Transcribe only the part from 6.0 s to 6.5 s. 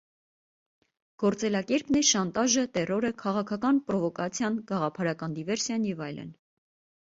այլն։